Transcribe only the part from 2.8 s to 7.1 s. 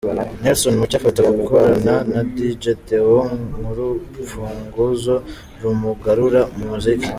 Theo nk'urufunguzo rumugarura mu muziki.